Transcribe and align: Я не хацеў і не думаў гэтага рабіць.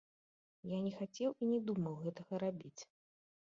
Я 0.75 0.79
не 0.85 0.93
хацеў 1.01 1.29
і 1.41 1.51
не 1.51 1.61
думаў 1.69 2.01
гэтага 2.03 2.43
рабіць. 2.47 2.75